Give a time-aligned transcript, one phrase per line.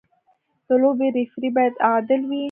[0.67, 2.39] د لوبې ریفري باید عادل وي.